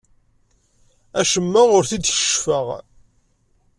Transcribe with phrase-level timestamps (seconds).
[1.19, 2.67] Acemma ur t-id-keccfeɣ.